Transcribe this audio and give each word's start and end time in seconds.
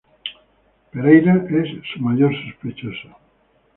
Pereyra 0.91 1.35
es 1.47 1.69
su 1.93 1.99
mayor 2.01 2.33
sospechoso. 2.45 3.09